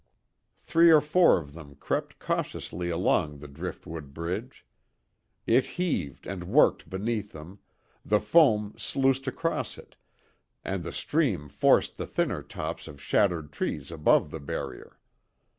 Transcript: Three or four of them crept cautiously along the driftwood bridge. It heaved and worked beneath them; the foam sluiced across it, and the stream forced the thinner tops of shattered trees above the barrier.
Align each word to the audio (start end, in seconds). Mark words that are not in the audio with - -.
Three 0.63 0.89
or 0.89 0.99
four 0.99 1.37
of 1.39 1.53
them 1.53 1.75
crept 1.75 2.17
cautiously 2.17 2.89
along 2.89 3.37
the 3.37 3.47
driftwood 3.47 4.15
bridge. 4.15 4.65
It 5.45 5.63
heaved 5.77 6.25
and 6.25 6.45
worked 6.45 6.89
beneath 6.89 7.33
them; 7.33 7.59
the 8.03 8.19
foam 8.19 8.73
sluiced 8.79 9.27
across 9.27 9.77
it, 9.77 9.95
and 10.65 10.83
the 10.83 10.91
stream 10.91 11.49
forced 11.49 11.97
the 11.97 12.07
thinner 12.07 12.41
tops 12.41 12.87
of 12.87 12.99
shattered 12.99 13.51
trees 13.51 13.91
above 13.91 14.31
the 14.31 14.39
barrier. 14.39 14.97